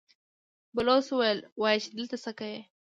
[0.75, 2.57] بلوڅ وويل: وايي چې دلته څه کوئ؟